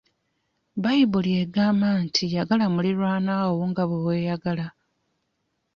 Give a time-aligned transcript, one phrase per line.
[0.77, 4.67] Bbayibuliya egamba nti yagala muliraanwa wo nga bwe weeyagala.